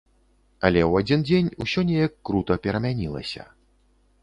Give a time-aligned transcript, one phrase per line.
[0.69, 3.49] Але ў адзін дзень усё неяк крута перамянілася.